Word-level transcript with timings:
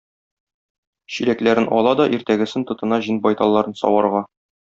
Чиләкләрен 1.15 1.67
ала 1.79 1.91
да 2.01 2.09
иртәгесен 2.17 2.67
тотына 2.71 3.01
җен 3.09 3.23
байталларын 3.27 3.79
саварга. 3.85 4.27